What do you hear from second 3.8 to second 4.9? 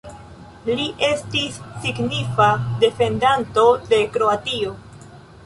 de Kroatio.